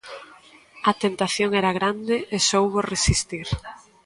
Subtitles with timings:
[0.89, 3.47] A tentación era grande, e soubo resistir.